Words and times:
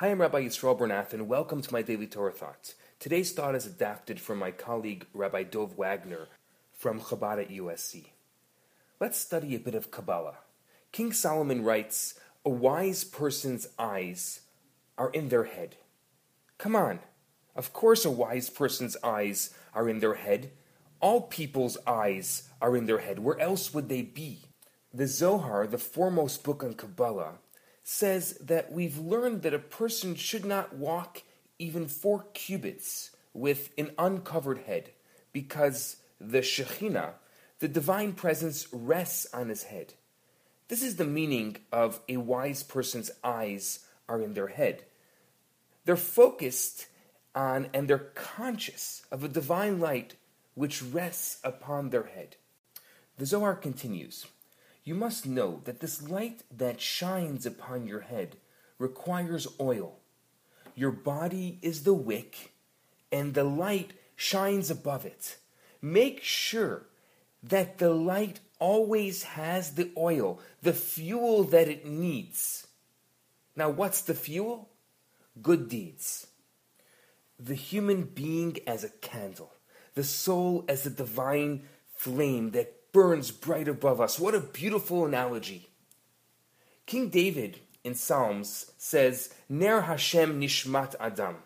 Hi, 0.00 0.10
I'm 0.10 0.22
Rabbi 0.22 0.44
Yisrael 0.44 0.78
Bernath, 0.78 1.12
and 1.12 1.28
welcome 1.28 1.60
to 1.60 1.72
my 1.74 1.82
daily 1.82 2.06
Torah 2.06 2.32
thought. 2.32 2.72
Today's 2.98 3.32
thought 3.32 3.54
is 3.54 3.66
adapted 3.66 4.18
from 4.18 4.38
my 4.38 4.50
colleague 4.50 5.04
Rabbi 5.12 5.42
Dov 5.42 5.76
Wagner 5.76 6.28
from 6.72 7.02
Chabad 7.02 7.38
at 7.38 7.50
USC. 7.50 8.06
Let's 8.98 9.18
study 9.18 9.54
a 9.54 9.58
bit 9.58 9.74
of 9.74 9.90
Kabbalah. 9.90 10.38
King 10.90 11.12
Solomon 11.12 11.62
writes, 11.62 12.18
"A 12.46 12.48
wise 12.48 13.04
person's 13.04 13.68
eyes 13.78 14.40
are 14.96 15.10
in 15.10 15.28
their 15.28 15.44
head." 15.44 15.76
Come 16.56 16.74
on, 16.74 17.00
of 17.54 17.74
course, 17.74 18.06
a 18.06 18.10
wise 18.10 18.48
person's 18.48 18.96
eyes 19.04 19.52
are 19.74 19.86
in 19.86 20.00
their 20.00 20.14
head. 20.14 20.50
All 21.00 21.20
people's 21.24 21.76
eyes 21.86 22.48
are 22.62 22.74
in 22.74 22.86
their 22.86 23.00
head. 23.00 23.18
Where 23.18 23.38
else 23.38 23.74
would 23.74 23.90
they 23.90 24.00
be? 24.00 24.46
The 24.94 25.06
Zohar, 25.06 25.66
the 25.66 25.76
foremost 25.76 26.42
book 26.42 26.64
on 26.64 26.72
Kabbalah, 26.72 27.40
says 27.82 28.34
that 28.34 28.72
we've 28.72 28.98
learned 28.98 29.42
that 29.42 29.54
a 29.54 29.58
person 29.58 30.14
should 30.14 30.44
not 30.44 30.74
walk 30.74 31.22
even 31.58 31.86
four 31.86 32.26
cubits 32.34 33.10
with 33.34 33.70
an 33.78 33.90
uncovered 33.98 34.58
head 34.58 34.90
because 35.32 35.96
the 36.20 36.38
Shekhinah, 36.38 37.12
the 37.58 37.68
divine 37.68 38.12
presence, 38.12 38.66
rests 38.72 39.26
on 39.32 39.48
his 39.48 39.64
head. 39.64 39.94
This 40.68 40.82
is 40.82 40.96
the 40.96 41.04
meaning 41.04 41.56
of 41.72 42.00
a 42.08 42.16
wise 42.16 42.62
person's 42.62 43.10
eyes 43.24 43.80
are 44.08 44.20
in 44.20 44.34
their 44.34 44.48
head. 44.48 44.84
They're 45.84 45.96
focused 45.96 46.86
on 47.34 47.68
and 47.72 47.88
they're 47.88 48.10
conscious 48.14 49.04
of 49.10 49.24
a 49.24 49.28
divine 49.28 49.80
light 49.80 50.14
which 50.54 50.82
rests 50.82 51.38
upon 51.42 51.90
their 51.90 52.04
head. 52.04 52.36
The 53.18 53.26
Zohar 53.26 53.54
continues 53.54 54.26
you 54.90 54.96
must 54.96 55.24
know 55.24 55.60
that 55.66 55.78
this 55.78 56.02
light 56.02 56.42
that 56.50 56.80
shines 56.80 57.46
upon 57.46 57.86
your 57.86 58.00
head 58.00 58.34
requires 58.76 59.46
oil. 59.60 60.00
Your 60.74 60.90
body 60.90 61.60
is 61.62 61.84
the 61.84 61.94
wick, 61.94 62.54
and 63.12 63.32
the 63.32 63.44
light 63.44 63.92
shines 64.16 64.68
above 64.68 65.06
it. 65.06 65.36
Make 65.80 66.24
sure 66.24 66.88
that 67.40 67.78
the 67.78 67.90
light 67.90 68.40
always 68.58 69.22
has 69.22 69.76
the 69.76 69.92
oil, 69.96 70.40
the 70.60 70.72
fuel 70.72 71.44
that 71.44 71.68
it 71.68 71.86
needs. 71.86 72.66
Now, 73.54 73.70
what's 73.70 74.00
the 74.02 74.14
fuel? 74.14 74.70
Good 75.40 75.68
deeds. 75.68 76.26
The 77.38 77.54
human 77.54 78.02
being 78.02 78.58
as 78.66 78.82
a 78.82 78.88
candle, 78.88 79.52
the 79.94 80.02
soul 80.02 80.64
as 80.68 80.84
a 80.84 80.90
divine 80.90 81.62
flame 81.94 82.50
that 82.50 82.79
burns 82.92 83.30
bright 83.30 83.68
above 83.68 84.00
us. 84.00 84.18
What 84.18 84.34
a 84.34 84.40
beautiful 84.40 85.04
analogy. 85.04 85.68
King 86.86 87.08
David 87.08 87.60
in 87.84 87.94
Psalms 87.94 88.72
says, 88.76 89.32
Ner 89.48 89.82
Hashem 89.82 90.40
Nishmat 90.40 90.94
Adam. 90.98 91.36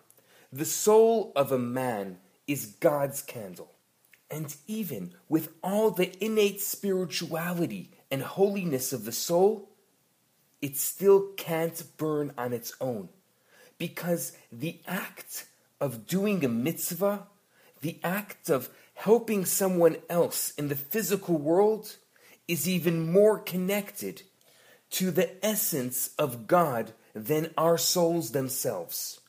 The 0.52 0.64
soul 0.64 1.32
of 1.36 1.52
a 1.52 1.58
man 1.58 2.18
is 2.46 2.66
God's 2.80 3.22
candle. 3.22 3.72
And 4.30 4.54
even 4.66 5.14
with 5.28 5.52
all 5.62 5.90
the 5.90 6.12
innate 6.24 6.60
spirituality 6.60 7.90
and 8.10 8.22
holiness 8.22 8.92
of 8.92 9.04
the 9.04 9.12
soul, 9.12 9.70
it 10.62 10.76
still 10.76 11.32
can't 11.36 11.82
burn 11.96 12.32
on 12.38 12.52
its 12.52 12.72
own. 12.80 13.10
Because 13.76 14.32
the 14.50 14.80
act 14.86 15.46
of 15.80 16.06
doing 16.06 16.44
a 16.44 16.48
mitzvah, 16.48 17.26
the 17.80 17.98
act 18.02 18.48
of 18.48 18.70
helping 18.94 19.44
someone 19.44 19.96
else 20.08 20.52
in 20.56 20.68
the 20.68 20.76
physical 20.76 21.36
world 21.36 21.96
is 22.46 22.68
even 22.68 23.12
more 23.12 23.38
connected 23.38 24.22
to 24.90 25.10
the 25.10 25.44
essence 25.44 26.10
of 26.18 26.46
God 26.46 26.92
than 27.14 27.52
our 27.56 27.78
souls 27.78 28.30
themselves. 28.30 29.20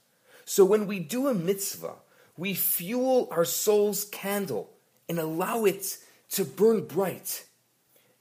So 0.45 0.63
when 0.63 0.85
we 0.85 0.99
do 0.99 1.27
a 1.27 1.33
mitzvah, 1.33 1.95
we 2.37 2.53
fuel 2.53 3.27
our 3.31 3.45
soul's 3.45 4.05
candle 4.05 4.69
and 5.09 5.17
allow 5.19 5.65
it 5.65 5.97
to 6.31 6.45
burn 6.45 6.85
bright. 6.85 7.45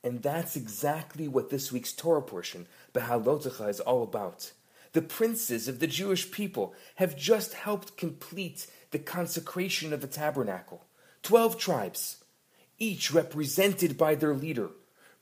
And 0.02 0.22
that's 0.22 0.56
exactly 0.56 1.28
what 1.28 1.50
this 1.50 1.72
week's 1.72 1.92
Torah 1.92 2.22
portion, 2.22 2.66
Behalotecha, 2.92 3.68
is 3.68 3.80
all 3.80 4.02
about. 4.02 4.52
The 4.92 5.02
princes 5.02 5.66
of 5.66 5.80
the 5.80 5.86
Jewish 5.86 6.30
people 6.30 6.74
have 6.96 7.16
just 7.16 7.54
helped 7.54 7.96
complete 7.96 8.66
the 8.90 8.98
consecration 8.98 9.92
of 9.92 10.00
the 10.00 10.06
tabernacle. 10.06 10.84
Twelve 11.24 11.56
tribes, 11.56 12.22
each 12.78 13.10
represented 13.10 13.96
by 13.96 14.14
their 14.14 14.34
leader, 14.34 14.68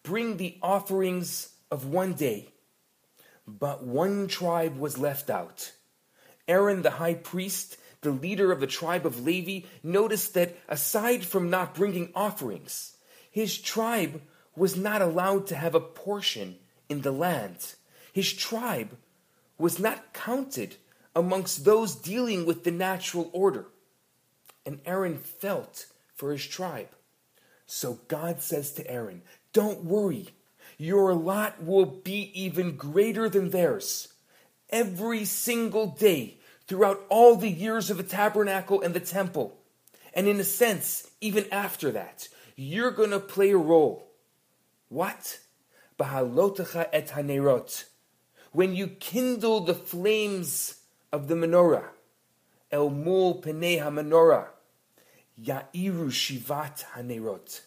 bring 0.02 0.36
the 0.36 0.58
offerings 0.60 1.50
of 1.70 1.86
one 1.86 2.14
day. 2.14 2.48
But 3.46 3.84
one 3.84 4.26
tribe 4.26 4.76
was 4.76 4.98
left 4.98 5.30
out. 5.30 5.70
Aaron, 6.48 6.82
the 6.82 6.90
high 6.90 7.14
priest, 7.14 7.76
the 8.00 8.10
leader 8.10 8.50
of 8.50 8.58
the 8.58 8.66
tribe 8.66 9.06
of 9.06 9.22
Levi, 9.22 9.64
noticed 9.84 10.34
that 10.34 10.56
aside 10.68 11.24
from 11.24 11.50
not 11.50 11.76
bringing 11.76 12.10
offerings, 12.16 12.96
his 13.30 13.56
tribe 13.56 14.20
was 14.56 14.76
not 14.76 15.02
allowed 15.02 15.46
to 15.46 15.54
have 15.54 15.76
a 15.76 15.80
portion 15.80 16.56
in 16.88 17.02
the 17.02 17.12
land. 17.12 17.76
His 18.12 18.32
tribe 18.32 18.96
was 19.56 19.78
not 19.78 20.12
counted 20.12 20.74
amongst 21.14 21.64
those 21.64 21.94
dealing 21.94 22.44
with 22.44 22.64
the 22.64 22.72
natural 22.72 23.30
order. 23.32 23.66
And 24.66 24.80
Aaron 24.84 25.18
felt 25.18 25.86
for 26.22 26.30
his 26.30 26.46
tribe. 26.46 26.90
So 27.66 27.98
God 28.06 28.40
says 28.40 28.70
to 28.74 28.88
Aaron, 28.88 29.22
Don't 29.52 29.82
worry, 29.82 30.28
your 30.78 31.14
lot 31.14 31.60
will 31.60 31.84
be 31.84 32.30
even 32.32 32.76
greater 32.76 33.28
than 33.28 33.50
theirs. 33.50 34.12
Every 34.70 35.24
single 35.24 35.88
day 35.88 36.36
throughout 36.68 37.04
all 37.08 37.34
the 37.34 37.50
years 37.50 37.90
of 37.90 37.96
the 37.96 38.04
tabernacle 38.04 38.80
and 38.82 38.94
the 38.94 39.00
temple. 39.00 39.58
And 40.14 40.28
in 40.28 40.38
a 40.38 40.44
sense, 40.44 41.10
even 41.20 41.46
after 41.50 41.90
that, 41.90 42.28
you're 42.54 42.92
going 42.92 43.10
to 43.10 43.18
play 43.18 43.50
a 43.50 43.56
role. 43.56 44.06
What? 44.90 45.40
Behalotecha 45.98 46.86
et 46.92 47.08
hanerot. 47.08 47.86
When 48.52 48.76
you 48.76 48.86
kindle 48.86 49.58
the 49.58 49.74
flames 49.74 50.76
of 51.10 51.26
the 51.26 51.34
menorah, 51.34 51.88
el 52.70 52.90
mul 52.90 53.42
penei 53.42 53.80
menorah, 53.80 54.46
Ya'iru 55.40 56.10
Shivat 56.10 56.84
Hanerot. 56.94 57.62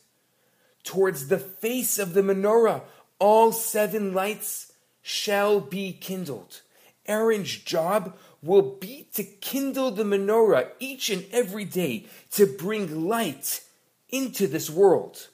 Towards 0.84 1.28
the 1.28 1.40
face 1.40 1.98
of 1.98 2.14
the 2.14 2.22
menorah, 2.22 2.84
all 3.20 3.52
seven 3.52 4.14
lights 4.14 4.74
shall 5.02 5.60
be 5.60 5.94
kindled. 5.94 6.62
Aaron's 7.08 7.58
job 7.58 8.18
will 8.42 8.78
be 8.80 9.08
to 9.14 9.24
kindle 9.24 9.92
the 9.92 10.04
menorah 10.04 10.70
each 10.80 11.10
and 11.10 11.26
every 11.32 11.66
day 11.66 12.06
to 12.32 12.46
bring 12.46 13.08
light 13.08 13.62
into 14.10 14.48
this 14.48 14.70
world. 14.70 15.30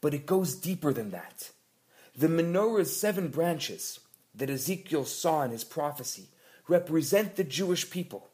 But 0.00 0.14
it 0.14 0.26
goes 0.26 0.54
deeper 0.54 0.92
than 0.92 1.10
that. 1.10 1.50
The 2.16 2.28
menorah's 2.28 2.96
seven 2.96 3.28
branches 3.28 4.00
that 4.34 4.50
Ezekiel 4.50 5.04
saw 5.04 5.42
in 5.42 5.50
his 5.50 5.64
prophecy 5.64 6.28
represent 6.68 7.36
the 7.36 7.44
Jewish 7.44 7.90
people. 7.90 8.28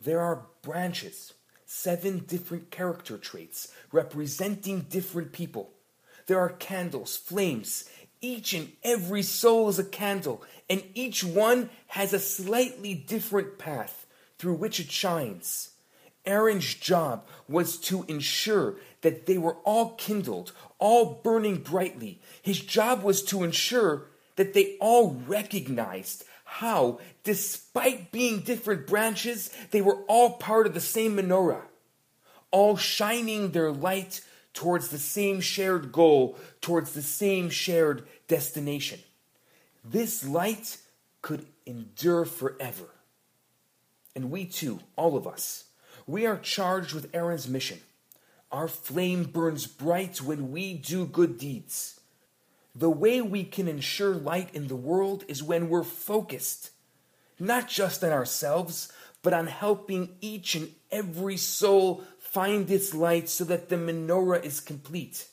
There 0.00 0.20
are 0.20 0.46
branches 0.62 1.32
seven 1.72 2.18
different 2.26 2.68
character 2.72 3.16
traits 3.16 3.72
representing 3.92 4.80
different 4.90 5.30
people. 5.30 5.70
There 6.26 6.40
are 6.40 6.48
candles, 6.48 7.16
flames. 7.16 7.88
Each 8.20 8.52
and 8.52 8.72
every 8.82 9.22
soul 9.22 9.68
is 9.68 9.78
a 9.78 9.84
candle, 9.84 10.42
and 10.68 10.82
each 10.94 11.22
one 11.22 11.70
has 11.86 12.12
a 12.12 12.18
slightly 12.18 12.94
different 12.94 13.56
path 13.56 14.04
through 14.36 14.54
which 14.54 14.80
it 14.80 14.90
shines. 14.90 15.70
Aaron's 16.26 16.74
job 16.74 17.24
was 17.48 17.76
to 17.78 18.04
ensure 18.08 18.74
that 19.02 19.26
they 19.26 19.38
were 19.38 19.56
all 19.64 19.94
kindled, 19.94 20.52
all 20.80 21.20
burning 21.22 21.58
brightly. 21.58 22.20
His 22.42 22.58
job 22.58 23.04
was 23.04 23.22
to 23.26 23.44
ensure 23.44 24.08
that 24.34 24.54
they 24.54 24.76
all 24.80 25.22
recognized 25.28 26.24
how, 26.50 26.98
despite 27.22 28.10
being 28.10 28.40
different 28.40 28.84
branches, 28.84 29.50
they 29.70 29.80
were 29.80 29.98
all 30.08 30.30
part 30.30 30.66
of 30.66 30.74
the 30.74 30.80
same 30.80 31.16
menorah, 31.16 31.62
all 32.50 32.76
shining 32.76 33.52
their 33.52 33.70
light 33.70 34.20
towards 34.52 34.88
the 34.88 34.98
same 34.98 35.40
shared 35.40 35.92
goal, 35.92 36.36
towards 36.60 36.92
the 36.92 37.02
same 37.02 37.50
shared 37.50 38.02
destination. 38.26 38.98
This 39.84 40.26
light 40.26 40.78
could 41.22 41.46
endure 41.66 42.24
forever. 42.24 42.88
And 44.16 44.32
we 44.32 44.44
too, 44.44 44.80
all 44.96 45.16
of 45.16 45.28
us, 45.28 45.66
we 46.04 46.26
are 46.26 46.36
charged 46.36 46.92
with 46.92 47.14
Aaron's 47.14 47.46
mission. 47.46 47.78
Our 48.50 48.66
flame 48.66 49.22
burns 49.22 49.68
bright 49.68 50.20
when 50.20 50.50
we 50.50 50.74
do 50.74 51.06
good 51.06 51.38
deeds. 51.38 51.99
The 52.74 52.90
way 52.90 53.20
we 53.20 53.44
can 53.44 53.66
ensure 53.66 54.14
light 54.14 54.54
in 54.54 54.68
the 54.68 54.76
world 54.76 55.24
is 55.26 55.42
when 55.42 55.68
we're 55.68 55.82
focused, 55.82 56.70
not 57.38 57.68
just 57.68 58.04
on 58.04 58.10
ourselves, 58.12 58.92
but 59.22 59.32
on 59.32 59.48
helping 59.48 60.16
each 60.20 60.54
and 60.54 60.72
every 60.90 61.36
soul 61.36 62.04
find 62.18 62.70
its 62.70 62.94
light 62.94 63.28
so 63.28 63.44
that 63.44 63.68
the 63.68 63.76
menorah 63.76 64.44
is 64.44 64.60
complete. 64.60 65.26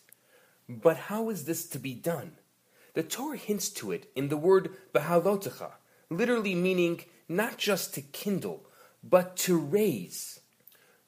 But 0.67 0.97
how 0.97 1.29
is 1.29 1.45
this 1.45 1.67
to 1.69 1.79
be 1.79 1.93
done? 1.93 2.33
The 2.93 3.03
Torah 3.03 3.37
hints 3.37 3.69
to 3.69 3.91
it 3.91 4.09
in 4.15 4.29
the 4.29 4.37
word 4.37 4.75
Behalotecha, 4.93 5.73
literally 6.09 6.55
meaning 6.55 7.01
not 7.29 7.57
just 7.57 7.93
to 7.93 8.01
kindle, 8.01 8.65
but 9.03 9.37
to 9.37 9.57
raise. 9.57 10.39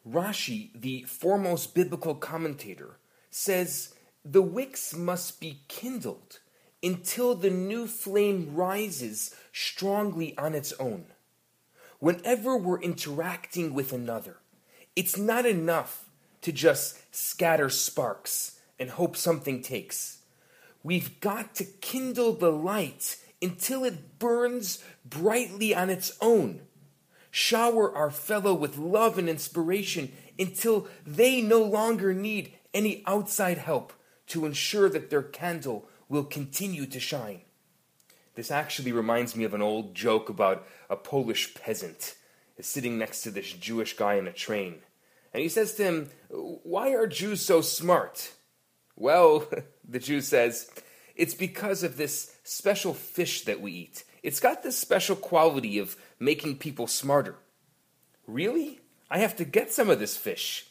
Rashi, 0.07 0.69
the 0.79 1.03
foremost 1.03 1.73
biblical 1.73 2.15
commentator, 2.15 2.99
says 3.31 3.93
the 4.25 4.41
wicks 4.41 4.93
must 4.93 5.39
be 5.39 5.61
kindled 5.67 6.39
until 6.83 7.35
the 7.35 7.49
new 7.49 7.87
flame 7.87 8.53
rises 8.53 9.35
strongly 9.51 10.37
on 10.37 10.53
its 10.53 10.73
own. 10.79 11.05
Whenever 11.99 12.57
we're 12.57 12.81
interacting 12.81 13.73
with 13.73 13.91
another, 13.93 14.37
it's 14.95 15.17
not 15.17 15.45
enough 15.45 16.05
to 16.41 16.51
just 16.51 16.97
scatter 17.13 17.69
sparks 17.69 18.59
and 18.77 18.91
hope 18.91 19.15
something 19.15 19.61
takes. 19.61 20.19
We've 20.83 21.19
got 21.19 21.55
to 21.55 21.65
kindle 21.65 22.33
the 22.33 22.51
light 22.51 23.17
until 23.41 23.83
it 23.83 24.19
burns 24.19 24.83
brightly 25.05 25.75
on 25.75 25.89
its 25.89 26.17
own. 26.21 26.61
Shower 27.31 27.93
our 27.93 28.11
fellow 28.11 28.53
with 28.53 28.77
love 28.77 29.17
and 29.17 29.29
inspiration 29.29 30.11
until 30.37 30.87
they 31.05 31.41
no 31.41 31.61
longer 31.61 32.13
need 32.13 32.53
any 32.73 33.03
outside 33.05 33.57
help 33.57 33.93
to 34.29 34.45
ensure 34.45 34.89
that 34.89 35.09
their 35.09 35.23
candle 35.23 35.87
will 36.07 36.23
continue 36.23 36.85
to 36.87 36.99
shine. 36.99 37.41
This 38.35 38.51
actually 38.51 38.91
reminds 38.91 39.35
me 39.35 39.43
of 39.43 39.53
an 39.53 39.61
old 39.61 39.93
joke 39.93 40.29
about 40.29 40.65
a 40.89 40.95
Polish 40.95 41.53
peasant 41.53 42.15
is 42.57 42.67
sitting 42.67 42.97
next 42.97 43.21
to 43.23 43.31
this 43.31 43.51
Jewish 43.53 43.95
guy 43.95 44.15
in 44.15 44.27
a 44.27 44.33
train. 44.33 44.79
And 45.33 45.41
he 45.41 45.49
says 45.49 45.73
to 45.75 45.83
him, 45.83 46.09
Why 46.29 46.93
are 46.93 47.07
Jews 47.07 47.41
so 47.41 47.61
smart? 47.61 48.33
Well, 48.95 49.47
the 49.87 49.99
Jew 49.99 50.21
says, 50.21 50.69
It's 51.15 51.33
because 51.33 51.83
of 51.83 51.97
this 51.97 52.35
special 52.43 52.93
fish 52.93 53.45
that 53.45 53.61
we 53.61 53.71
eat. 53.71 54.03
It's 54.21 54.39
got 54.39 54.63
this 54.63 54.77
special 54.77 55.15
quality 55.15 55.79
of 55.79 55.95
making 56.19 56.57
people 56.57 56.87
smarter. 56.87 57.35
Really? 58.27 58.81
I 59.09 59.19
have 59.19 59.35
to 59.37 59.45
get 59.45 59.71
some 59.71 59.89
of 59.89 59.99
this 59.99 60.17
fish. 60.17 60.67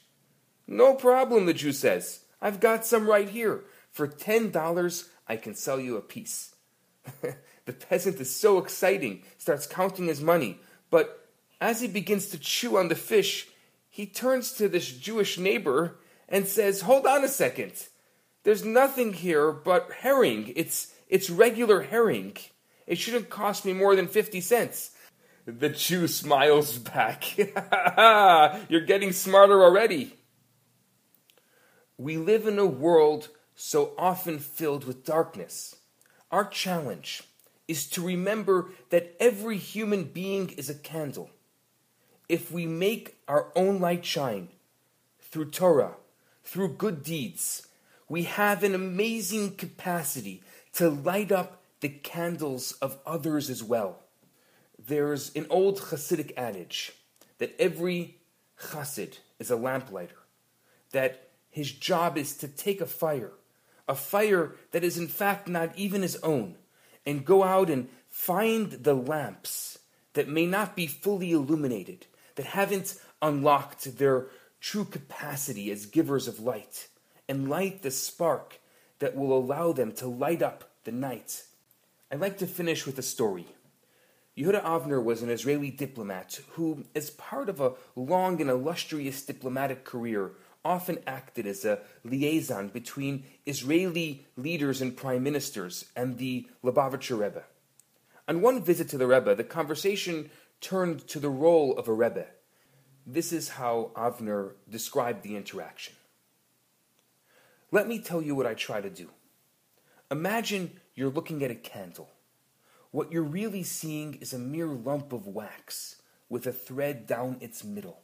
No 0.67 0.95
problem, 0.95 1.47
the 1.47 1.55
Jew 1.55 1.73
says. 1.73 2.21
I've 2.41 2.61
got 2.61 2.87
some 2.87 3.09
right 3.09 3.29
here. 3.29 3.65
For 3.91 4.07
$10, 4.07 5.09
I 5.27 5.37
can 5.37 5.55
sell 5.55 5.81
you 5.81 5.97
a 5.97 6.03
piece. 6.03 6.55
the 7.65 7.73
peasant 7.73 8.21
is 8.21 8.35
so 8.35 8.59
exciting, 8.59 9.23
starts 9.39 9.67
counting 9.67 10.07
his 10.07 10.21
money, 10.21 10.61
but 10.91 11.29
as 11.61 11.81
he 11.81 11.89
begins 11.89 12.29
to 12.29 12.39
chew 12.39 12.77
on 12.77 12.89
the 12.89 12.95
fish, 12.95 13.49
he 13.89 14.07
turns 14.07 14.53
to 14.53 14.69
this 14.69 14.93
Jewish 14.93 15.39
neighbor 15.39 15.99
and 16.29 16.47
says, 16.47 16.83
Hold 16.83 17.07
on 17.07 17.25
a 17.25 17.29
second. 17.29 17.73
There's 18.45 18.65
nothing 18.65 19.13
here 19.13 19.51
but 19.51 19.91
herring. 20.01 20.53
It's, 20.55 20.95
it's 21.09 21.29
regular 21.29 21.83
herring. 21.83 22.37
It 22.87 22.99
shouldn't 22.99 23.29
cost 23.29 23.65
me 23.65 23.73
more 23.73 23.97
than 23.97 24.07
50 24.07 24.41
cents. 24.41 24.93
The 25.47 25.71
Jew 25.71 26.09
smiles 26.09 26.79
back. 26.79 27.37
You're 28.69 28.85
getting 28.87 29.13
smarter 29.13 29.63
already. 29.63 30.15
We 31.99 32.17
live 32.17 32.47
in 32.47 32.61
a 32.61 32.67
world 32.67 33.29
so 33.57 33.93
often 33.99 34.39
filled 34.39 34.85
with 34.85 35.05
darkness. 35.05 35.75
Our 36.31 36.45
challenge 36.45 37.25
is 37.67 37.91
to 37.91 38.07
remember 38.07 38.71
that 38.91 39.17
every 39.19 39.59
human 39.59 40.05
being 40.05 40.51
is 40.51 40.71
a 40.71 40.77
candle. 40.77 41.31
If 42.29 42.53
we 42.53 42.67
make 42.67 43.17
our 43.27 43.49
own 43.57 43.81
light 43.81 44.05
shine 44.05 44.49
through 45.21 45.51
Torah, 45.51 45.97
through 46.45 46.75
good 46.75 47.03
deeds, 47.03 47.67
we 48.09 48.23
have 48.23 48.63
an 48.63 48.77
amazing 48.77 49.57
capacity 49.57 50.43
to 50.75 50.89
light 50.89 51.33
up 51.33 51.63
the 51.81 51.89
candles 51.89 52.73
of 52.81 52.99
others 53.05 53.51
as 53.51 53.63
well. 53.65 53.99
There's 54.79 55.35
an 55.35 55.47
old 55.51 55.79
Hasidic 55.79 56.33
adage 56.37 56.93
that 57.39 57.57
every 57.59 58.19
Chassid 58.61 59.19
is 59.41 59.51
a 59.51 59.57
lamplighter, 59.57 60.17
that 60.93 61.28
his 61.59 61.73
job 61.73 62.17
is 62.17 62.37
to 62.37 62.47
take 62.49 62.81
a 62.81 62.87
fire, 62.87 63.33
a 63.89 63.95
fire 63.95 64.55
that 64.71 64.85
is 64.85 64.97
in 64.97 65.09
fact 65.09 65.49
not 65.49 65.77
even 65.77 66.03
his 66.03 66.17
own, 66.23 66.55
and 67.05 67.25
go 67.25 67.43
out 67.43 67.69
and 67.69 67.89
find 68.09 68.71
the 68.71 68.95
lamps 68.95 69.81
that 70.13 70.29
may 70.29 70.47
not 70.47 70.77
be 70.77 70.87
fully 70.87 71.33
illuminated, 71.33 72.07
that 72.37 72.47
haven't 72.47 73.01
unlocked 73.21 73.99
their 73.99 74.27
true 74.61 74.85
capacity 74.85 75.71
as 75.71 75.87
givers 75.87 76.29
of 76.29 76.39
light, 76.39 76.89
and 77.29 77.51
light 77.51 77.83
the 77.83 77.91
spark 77.91 78.61
that 79.01 79.17
will 79.17 79.37
allow 79.37 79.73
them 79.73 79.91
to 79.93 80.07
light 80.07 80.43
up 80.43 80.71
the 80.85 80.93
night. 80.93 81.43
I'd 82.11 82.21
like 82.21 82.39
to 82.39 82.47
finish 82.47 82.87
with 82.87 82.99
a 82.99 83.03
story. 83.03 83.47
Yehuda 84.37 84.63
Avner 84.63 85.03
was 85.03 85.23
an 85.23 85.31
Israeli 85.31 85.73
diplomat 85.73 86.41
who, 86.51 86.85
as 86.95 87.11
part 87.11 87.49
of 87.49 87.61
a 87.61 87.73
long 87.97 88.41
and 88.41 88.49
illustrious 88.49 89.23
diplomatic 89.23 89.85
career, 89.85 90.31
often 90.65 90.99
acted 91.07 91.47
as 91.47 91.65
a 91.65 91.81
liaison 92.05 92.69
between 92.69 93.25
Israeli 93.47 94.27
leaders 94.37 94.81
and 94.81 94.97
prime 94.97 95.23
ministers 95.23 95.85
and 95.97 96.19
the 96.19 96.47
Lubavitcher 96.65 97.19
Rebbe. 97.19 97.45
On 98.27 98.41
one 98.41 98.63
visit 98.63 98.89
to 98.91 98.99
the 98.99 99.07
Rebbe, 99.07 99.35
the 99.35 99.45
conversation 99.45 100.31
turned 100.61 101.07
to 101.09 101.21
the 101.21 101.31
role 101.31 101.77
of 101.79 101.89
a 101.89 101.93
Rebbe. 101.93 102.27
This 103.07 103.33
is 103.33 103.49
how 103.51 103.91
Avner 103.95 104.53
described 104.69 105.23
the 105.23 105.37
interaction. 105.37 105.95
Let 107.71 107.89
me 107.89 107.99
tell 107.99 108.21
you 108.21 108.35
what 108.35 108.47
I 108.47 108.55
try 108.55 108.81
to 108.81 108.91
do. 108.91 109.09
Imagine 110.11 110.81
you're 110.95 111.11
looking 111.11 111.43
at 111.43 111.51
a 111.51 111.55
candle. 111.55 112.11
What 112.91 113.13
you're 113.13 113.23
really 113.23 113.63
seeing 113.63 114.15
is 114.15 114.33
a 114.33 114.39
mere 114.39 114.67
lump 114.67 115.13
of 115.13 115.27
wax 115.27 115.97
with 116.29 116.47
a 116.47 116.53
thread 116.53 117.07
down 117.07 117.39
its 117.41 117.65
middle. 117.65 118.01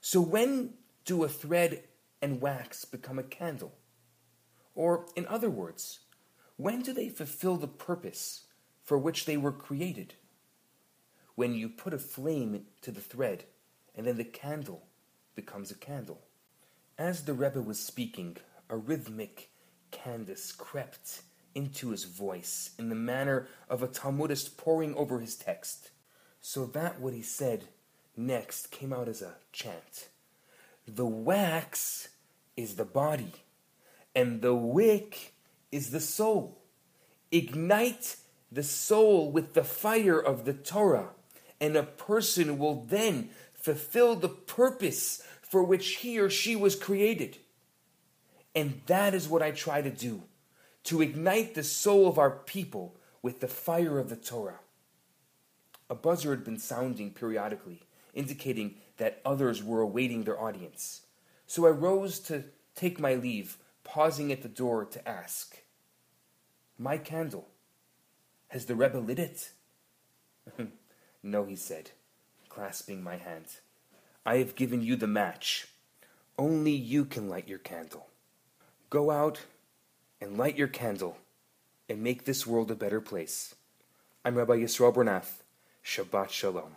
So 0.00 0.20
when 0.20 0.74
do 1.04 1.24
a 1.24 1.28
thread 1.28 1.84
and 2.22 2.40
wax 2.40 2.84
become 2.84 3.18
a 3.18 3.22
candle? 3.22 3.74
Or, 4.74 5.06
in 5.14 5.26
other 5.26 5.50
words, 5.50 6.00
when 6.56 6.82
do 6.82 6.92
they 6.92 7.08
fulfill 7.08 7.56
the 7.56 7.68
purpose 7.68 8.46
for 8.82 8.98
which 8.98 9.24
they 9.24 9.36
were 9.36 9.52
created? 9.52 10.14
When 11.34 11.54
you 11.54 11.68
put 11.68 11.94
a 11.94 11.98
flame 11.98 12.66
to 12.82 12.90
the 12.90 13.00
thread, 13.00 13.44
and 13.94 14.06
then 14.06 14.16
the 14.16 14.24
candle 14.24 14.86
becomes 15.34 15.70
a 15.70 15.76
candle. 15.76 16.22
As 16.96 17.24
the 17.24 17.34
Rebbe 17.34 17.60
was 17.60 17.78
speaking, 17.78 18.36
a 18.68 18.76
rhythmic 18.76 19.50
cadence 19.90 20.52
crept 20.52 21.22
into 21.54 21.90
his 21.90 22.04
voice 22.04 22.70
in 22.78 22.88
the 22.88 22.94
manner 22.94 23.48
of 23.68 23.82
a 23.82 23.88
Talmudist 23.88 24.56
poring 24.56 24.94
over 24.94 25.20
his 25.20 25.36
text, 25.36 25.90
so 26.40 26.66
that 26.66 27.00
what 27.00 27.14
he 27.14 27.22
said 27.22 27.68
next 28.16 28.70
came 28.70 28.92
out 28.92 29.08
as 29.08 29.22
a 29.22 29.34
chant. 29.52 30.08
The 30.86 31.06
wax 31.06 32.08
is 32.56 32.76
the 32.76 32.84
body, 32.84 33.32
and 34.14 34.42
the 34.42 34.54
wick 34.54 35.34
is 35.72 35.90
the 35.90 36.00
soul. 36.00 36.62
Ignite 37.30 38.16
the 38.52 38.62
soul 38.62 39.30
with 39.32 39.54
the 39.54 39.64
fire 39.64 40.18
of 40.18 40.44
the 40.44 40.52
Torah, 40.52 41.10
and 41.60 41.74
a 41.76 41.82
person 41.82 42.58
will 42.58 42.84
then 42.84 43.30
fulfill 43.54 44.14
the 44.14 44.28
purpose 44.28 45.22
for 45.40 45.64
which 45.64 45.96
he 45.96 46.18
or 46.18 46.28
she 46.28 46.54
was 46.54 46.76
created. 46.76 47.38
And 48.54 48.82
that 48.86 49.14
is 49.14 49.28
what 49.28 49.42
I 49.42 49.50
try 49.50 49.82
to 49.82 49.90
do 49.90 50.22
to 50.84 51.00
ignite 51.00 51.54
the 51.54 51.64
soul 51.64 52.06
of 52.06 52.18
our 52.18 52.30
people 52.30 52.94
with 53.22 53.40
the 53.40 53.48
fire 53.48 53.98
of 53.98 54.10
the 54.10 54.16
Torah. 54.16 54.60
A 55.88 55.94
buzzer 55.94 56.30
had 56.30 56.44
been 56.44 56.58
sounding 56.58 57.10
periodically, 57.10 57.82
indicating 58.12 58.76
that 58.96 59.20
others 59.24 59.62
were 59.62 59.80
awaiting 59.80 60.24
their 60.24 60.40
audience. 60.40 61.02
So 61.46 61.66
I 61.66 61.70
rose 61.70 62.18
to 62.20 62.44
take 62.74 62.98
my 62.98 63.14
leave, 63.14 63.58
pausing 63.82 64.32
at 64.32 64.42
the 64.42 64.48
door 64.48 64.84
to 64.84 65.08
ask, 65.08 65.56
My 66.78 66.98
candle, 66.98 67.48
has 68.48 68.66
the 68.66 68.74
Rebbe 68.74 68.98
lit 68.98 69.18
it? 69.18 69.50
no, 71.22 71.44
he 71.44 71.56
said, 71.56 71.90
clasping 72.48 73.02
my 73.02 73.16
hand. 73.16 73.46
I 74.24 74.36
have 74.36 74.54
given 74.54 74.82
you 74.82 74.96
the 74.96 75.06
match. 75.06 75.68
Only 76.38 76.72
you 76.72 77.04
can 77.04 77.28
light 77.28 77.48
your 77.48 77.58
candle. 77.58 78.08
Go 78.90 79.10
out 79.10 79.40
and 80.20 80.38
light 80.38 80.56
your 80.56 80.68
candle 80.68 81.18
and 81.88 82.02
make 82.02 82.24
this 82.24 82.46
world 82.46 82.70
a 82.70 82.74
better 82.74 83.00
place. 83.00 83.54
I'm 84.24 84.36
Rabbi 84.36 84.54
Yisrael 84.54 84.94
Bernath. 84.94 85.42
Shabbat 85.84 86.30
Shalom. 86.30 86.76